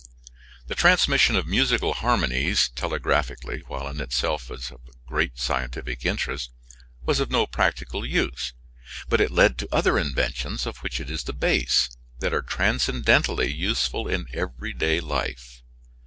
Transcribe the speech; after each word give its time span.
The 0.65 0.73
transmission 0.73 1.35
of 1.35 1.45
musical 1.45 1.93
harmonies 1.93 2.69
telegraphically, 2.69 3.59
while 3.67 3.87
in 3.87 4.01
itself 4.01 4.49
of 4.49 4.67
great 5.05 5.37
scientific 5.37 6.07
interest, 6.07 6.49
was 7.05 7.19
of 7.19 7.29
no 7.29 7.45
practical 7.45 8.03
use, 8.03 8.53
but 9.09 9.21
it 9.21 9.29
led 9.29 9.59
to 9.59 9.69
other 9.71 9.99
inventions, 9.99 10.65
of 10.65 10.77
which 10.77 10.99
it 10.99 11.11
is 11.11 11.25
the 11.25 11.33
base, 11.33 11.87
that 12.17 12.33
are 12.33 12.41
transcendently 12.41 13.51
useful 13.53 14.07
in 14.07 14.25
every 14.33 14.73
day 14.73 14.99
life. 15.01 15.61